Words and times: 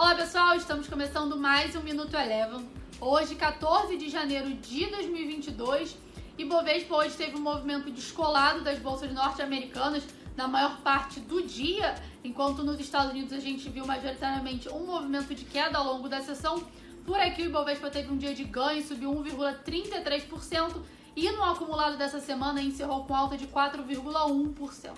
Olá 0.00 0.14
pessoal, 0.14 0.56
estamos 0.56 0.88
começando 0.88 1.36
mais 1.36 1.76
um 1.76 1.82
Minuto 1.82 2.16
Eleven. 2.16 2.66
Hoje, 2.98 3.34
14 3.34 3.98
de 3.98 4.08
janeiro 4.08 4.48
de 4.54 4.86
2022, 4.86 5.94
e 6.38 6.44
Bovespa 6.46 6.96
hoje 6.96 7.14
teve 7.14 7.36
um 7.36 7.42
movimento 7.42 7.90
descolado 7.90 8.62
das 8.62 8.78
bolsas 8.78 9.12
norte-americanas 9.12 10.02
na 10.34 10.48
maior 10.48 10.80
parte 10.80 11.20
do 11.20 11.42
dia, 11.42 11.94
enquanto 12.24 12.64
nos 12.64 12.80
Estados 12.80 13.10
Unidos 13.10 13.34
a 13.34 13.38
gente 13.38 13.68
viu 13.68 13.84
majoritariamente 13.84 14.70
um 14.70 14.86
movimento 14.86 15.34
de 15.34 15.44
queda 15.44 15.76
ao 15.76 15.84
longo 15.84 16.08
da 16.08 16.22
sessão. 16.22 16.64
Por 17.04 17.20
aqui 17.20 17.42
o 17.42 17.44
Ibovespa 17.44 17.90
teve 17.90 18.10
um 18.10 18.16
dia 18.16 18.34
de 18.34 18.44
ganho, 18.44 18.82
subiu 18.82 19.12
1,33% 19.12 20.80
e 21.14 21.30
no 21.30 21.44
acumulado 21.44 21.98
dessa 21.98 22.20
semana 22.20 22.62
encerrou 22.62 23.04
com 23.04 23.14
alta 23.14 23.36
de 23.36 23.46
4,1%. 23.46 24.92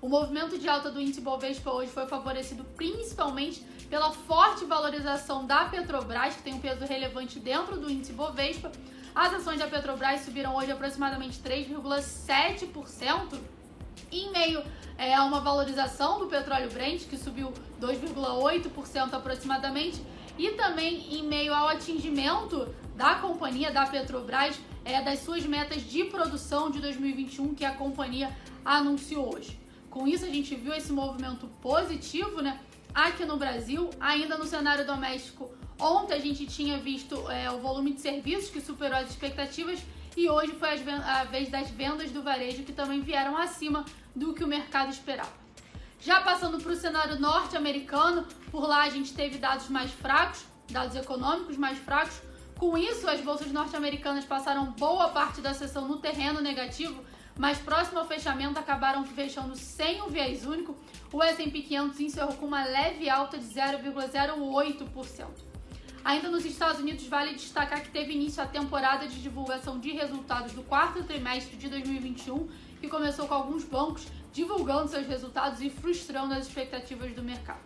O 0.00 0.08
movimento 0.08 0.56
de 0.56 0.66
alta 0.66 0.90
do 0.90 0.98
índice 0.98 1.20
Bovespa 1.20 1.70
hoje 1.70 1.92
foi 1.92 2.06
favorecido 2.06 2.64
principalmente 2.74 3.62
pela 3.90 4.12
forte 4.12 4.64
valorização 4.64 5.44
da 5.44 5.64
Petrobras, 5.64 6.36
que 6.36 6.42
tem 6.42 6.54
um 6.54 6.60
peso 6.60 6.86
relevante 6.86 7.40
dentro 7.40 7.76
do 7.76 7.90
índice 7.90 8.12
Bovespa. 8.12 8.70
As 9.12 9.34
ações 9.34 9.58
da 9.58 9.66
Petrobras 9.66 10.20
subiram 10.20 10.54
hoje 10.54 10.70
aproximadamente 10.70 11.40
3,7%, 11.40 13.36
em 14.12 14.30
meio 14.30 14.62
é, 14.96 15.12
a 15.12 15.24
uma 15.24 15.40
valorização 15.40 16.20
do 16.20 16.26
petróleo 16.28 16.70
Brent, 16.70 17.02
que 17.08 17.16
subiu 17.16 17.52
2,8% 17.80 19.12
aproximadamente, 19.12 20.00
e 20.38 20.50
também 20.52 21.12
em 21.14 21.24
meio 21.24 21.52
ao 21.52 21.68
atingimento 21.68 22.72
da 22.94 23.16
companhia, 23.16 23.72
da 23.72 23.86
Petrobras, 23.86 24.58
é, 24.84 25.02
das 25.02 25.18
suas 25.18 25.44
metas 25.44 25.82
de 25.82 26.04
produção 26.04 26.70
de 26.70 26.80
2021 26.80 27.54
que 27.54 27.64
a 27.64 27.72
companhia 27.72 28.30
anunciou 28.64 29.34
hoje. 29.34 29.58
Com 29.90 30.06
isso, 30.06 30.24
a 30.24 30.28
gente 30.28 30.54
viu 30.54 30.72
esse 30.72 30.92
movimento 30.92 31.48
positivo, 31.60 32.40
né? 32.40 32.60
Aqui 32.94 33.24
no 33.24 33.36
Brasil, 33.36 33.88
ainda 34.00 34.36
no 34.36 34.44
cenário 34.44 34.84
doméstico, 34.84 35.50
ontem 35.78 36.14
a 36.14 36.18
gente 36.18 36.46
tinha 36.46 36.76
visto 36.78 37.30
é, 37.30 37.50
o 37.50 37.58
volume 37.58 37.92
de 37.92 38.00
serviços 38.00 38.50
que 38.50 38.60
superou 38.60 38.98
as 38.98 39.08
expectativas 39.10 39.80
e 40.16 40.28
hoje 40.28 40.52
foi 40.52 40.70
a 40.70 41.24
vez 41.24 41.48
das 41.48 41.70
vendas 41.70 42.10
do 42.10 42.22
varejo 42.22 42.64
que 42.64 42.72
também 42.72 43.00
vieram 43.00 43.36
acima 43.36 43.84
do 44.14 44.34
que 44.34 44.42
o 44.42 44.48
mercado 44.48 44.90
esperava. 44.90 45.32
Já 46.00 46.20
passando 46.20 46.58
para 46.58 46.72
o 46.72 46.76
cenário 46.76 47.20
norte-americano, 47.20 48.26
por 48.50 48.66
lá 48.66 48.82
a 48.82 48.90
gente 48.90 49.14
teve 49.14 49.38
dados 49.38 49.68
mais 49.68 49.90
fracos, 49.92 50.44
dados 50.68 50.96
econômicos 50.96 51.56
mais 51.56 51.78
fracos. 51.78 52.20
Com 52.58 52.76
isso, 52.76 53.08
as 53.08 53.20
bolsas 53.20 53.52
norte-americanas 53.52 54.24
passaram 54.24 54.72
boa 54.72 55.08
parte 55.10 55.40
da 55.40 55.54
sessão 55.54 55.86
no 55.86 55.98
terreno 55.98 56.40
negativo, 56.40 57.04
mas 57.40 57.56
próximo 57.56 57.98
ao 57.98 58.06
fechamento 58.06 58.58
acabaram 58.58 59.02
fechando 59.02 59.56
sem 59.56 60.02
um 60.02 60.08
viés 60.08 60.44
único. 60.44 60.76
O 61.10 61.22
S&P 61.22 61.62
500 61.62 62.00
encerrou 62.00 62.34
com 62.34 62.44
uma 62.44 62.64
leve 62.64 63.08
alta 63.08 63.38
de 63.38 63.46
0,08%. 63.46 65.26
Ainda 66.04 66.28
nos 66.28 66.44
Estados 66.44 66.82
Unidos, 66.82 67.06
vale 67.06 67.32
destacar 67.32 67.80
que 67.80 67.88
teve 67.88 68.12
início 68.12 68.42
a 68.42 68.46
temporada 68.46 69.08
de 69.08 69.22
divulgação 69.22 69.80
de 69.80 69.90
resultados 69.90 70.52
do 70.52 70.62
quarto 70.62 71.02
trimestre 71.02 71.56
de 71.56 71.70
2021, 71.70 72.46
que 72.78 72.88
começou 72.88 73.26
com 73.26 73.32
alguns 73.32 73.64
bancos 73.64 74.06
divulgando 74.34 74.88
seus 74.88 75.06
resultados 75.06 75.62
e 75.62 75.70
frustrando 75.70 76.34
as 76.34 76.46
expectativas 76.46 77.10
do 77.14 77.22
mercado. 77.22 77.60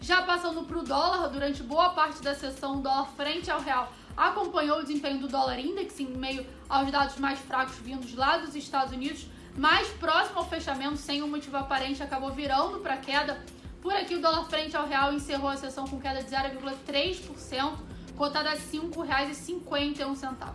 Já 0.00 0.22
passando 0.22 0.64
para 0.64 0.78
o 0.78 0.82
dólar, 0.82 1.28
durante 1.28 1.62
boa 1.62 1.90
parte 1.90 2.22
da 2.22 2.34
sessão, 2.34 2.78
o 2.78 2.80
dólar 2.80 3.08
frente 3.14 3.50
ao 3.50 3.60
real 3.60 3.92
acompanhou 4.16 4.78
o 4.78 4.82
desempenho 4.82 5.18
do 5.18 5.28
dólar 5.28 5.58
index 5.58 5.98
em 6.00 6.06
meio 6.06 6.46
aos 6.68 6.90
dados 6.90 7.16
mais 7.16 7.38
fracos 7.38 7.76
vindos 7.76 8.14
lá 8.14 8.38
dos 8.38 8.54
Estados 8.54 8.92
Unidos, 8.92 9.26
mais 9.56 9.88
próximo 9.88 10.38
ao 10.38 10.48
fechamento, 10.48 10.96
sem 10.96 11.22
um 11.22 11.28
motivo 11.28 11.56
aparente, 11.56 12.02
acabou 12.02 12.32
virando 12.32 12.80
para 12.80 12.96
queda. 12.96 13.40
Por 13.80 13.92
aqui, 13.92 14.14
o 14.16 14.20
dólar 14.20 14.44
frente 14.46 14.76
ao 14.76 14.86
real 14.86 15.12
encerrou 15.12 15.48
a 15.48 15.56
sessão 15.56 15.86
com 15.86 16.00
queda 16.00 16.22
de 16.22 16.30
0,3%, 16.30 17.76
cotada 18.16 18.50
a 18.50 18.54
R$ 18.54 18.58
5,51. 18.58 20.52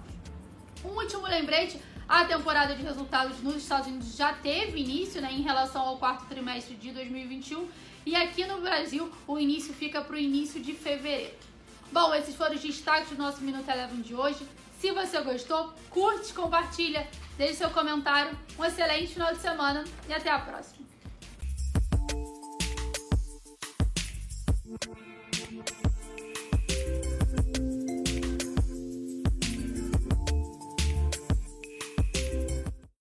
Um 0.84 0.90
último 0.90 1.28
lembrete: 1.28 1.80
a 2.10 2.26
temporada 2.26 2.76
de 2.76 2.82
resultados 2.82 3.40
nos 3.42 3.58
Estados 3.58 3.88
Unidos 3.88 4.16
já 4.16 4.34
teve 4.34 4.80
início 4.80 5.22
né, 5.22 5.32
em 5.32 5.42
relação 5.42 5.84
ao 5.84 5.98
quarto 5.98 6.26
trimestre 6.26 6.76
de 6.76 6.92
2021 6.92 7.68
e 8.04 8.16
aqui 8.16 8.48
no 8.48 8.60
Brasil 8.62 9.12
o 9.28 9.38
início 9.38 9.74
fica 9.76 10.02
para 10.02 10.16
o 10.16 10.20
início 10.20 10.60
de 10.60 10.74
fevereiro. 10.74 11.49
Bom, 11.92 12.14
esses 12.14 12.36
foram 12.36 12.56
os 12.56 12.62
destaques 12.62 13.10
do 13.10 13.18
nosso 13.18 13.42
Minuto 13.42 13.68
Eleven 13.68 14.02
de 14.02 14.14
hoje. 14.14 14.48
Se 14.80 14.92
você 14.92 15.20
gostou, 15.22 15.74
curte, 15.90 16.32
compartilha, 16.34 17.08
deixe 17.36 17.56
seu 17.56 17.70
comentário. 17.72 18.38
Um 18.58 18.64
excelente 18.64 19.14
final 19.14 19.34
de 19.34 19.42
semana 19.42 19.84
e 20.08 20.14
até 20.14 20.30
a 20.30 20.40
próxima. 20.40 20.89